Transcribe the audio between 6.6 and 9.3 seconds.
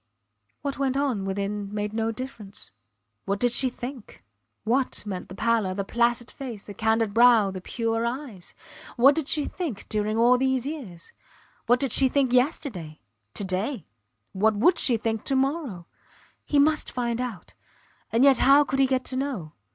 the candid brow, the pure eyes? What did